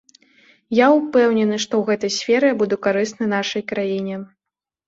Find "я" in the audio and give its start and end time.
0.77-0.87, 2.53-2.57